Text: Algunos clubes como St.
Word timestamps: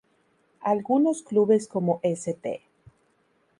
Algunos 0.61 1.21
clubes 1.21 1.67
como 1.67 1.99
St. 2.01 2.63